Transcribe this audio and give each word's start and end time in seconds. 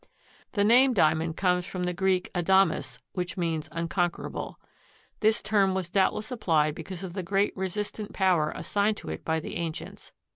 The 0.53 0.63
name 0.63 0.93
Diamond 0.95 1.37
comes 1.37 1.63
from 1.63 1.83
the 1.83 1.93
Greek 1.93 2.31
adamas, 2.33 2.97
which 3.13 3.37
means 3.37 3.69
unconquerable. 3.71 4.59
This 5.19 5.43
term 5.43 5.75
was 5.75 5.91
doubtless 5.91 6.31
applied 6.31 6.73
because 6.73 7.03
of 7.03 7.13
the 7.13 7.21
great 7.21 7.55
resistant 7.55 8.11
power 8.11 8.49
assigned 8.55 8.97
to 8.97 9.09
it 9.09 9.23
by 9.23 9.39
the 9.39 9.57
ancients. 9.57 10.11